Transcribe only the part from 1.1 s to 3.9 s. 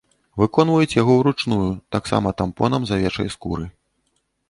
ўручную таксама тампонам з авечай скуры.